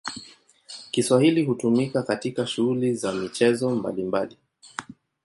Kiswahili 0.91 1.43
hutumika 1.45 2.03
katika 2.03 2.47
shughuli 2.47 2.95
za 2.95 3.11
michezo 3.13 3.69
mbalimbali. 3.69 4.37